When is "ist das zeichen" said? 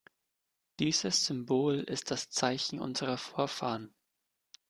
1.81-2.79